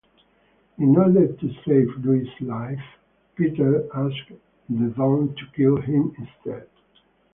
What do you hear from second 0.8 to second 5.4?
order to save Lois' life, Peter asks the Don